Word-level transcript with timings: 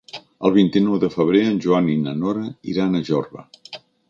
El 0.47 0.53
vint-i-nou 0.53 0.97
de 1.03 1.09
febrer 1.17 1.43
en 1.51 1.61
Joan 1.67 1.93
i 1.97 2.01
na 2.07 2.17
Nora 2.23 2.49
iran 2.75 2.95
a 2.95 3.05
Jorba. 3.13 3.49